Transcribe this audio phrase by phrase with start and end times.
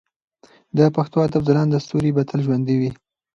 [0.77, 2.91] د پښتو ادب ځلانده ستوري به تل ژوندي وي.